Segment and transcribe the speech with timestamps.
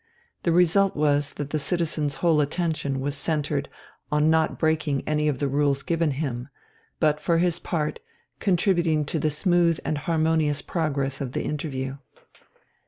[0.41, 3.69] The result was that the citizen's whole attention was centred
[4.11, 6.49] on not breaking any of the rules given him,
[6.99, 7.99] but for his part
[8.39, 11.97] contributing to the smooth and harmonious progress of the interview.